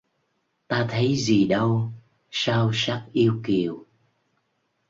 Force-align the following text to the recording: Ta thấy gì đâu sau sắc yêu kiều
Ta 0.67 0.85
thấy 0.89 1.15
gì 1.15 1.45
đâu 1.47 1.89
sau 2.31 2.71
sắc 2.73 3.05
yêu 3.13 3.41
kiều 3.45 3.85